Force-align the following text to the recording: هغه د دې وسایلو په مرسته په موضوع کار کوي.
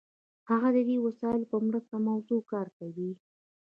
هغه 0.49 0.69
د 0.75 0.77
دې 0.87 0.97
وسایلو 1.05 1.49
په 1.51 1.57
مرسته 1.67 1.89
په 1.97 2.03
موضوع 2.09 2.41
کار 2.51 2.67
کوي. 2.77 3.11